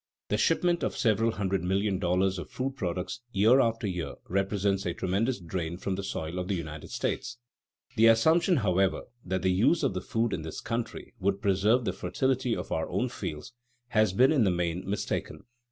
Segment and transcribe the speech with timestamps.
[0.29, 4.95] The shipment of several hundred million dollars of food products year after year represents a
[4.95, 7.37] tremendous drain from the soil of the United States.
[7.95, 11.93] The assumption, however, that the use of the food in this country would preserve the
[11.93, 13.53] fertility of our own fields
[13.89, 15.43] has been in the main mistaken.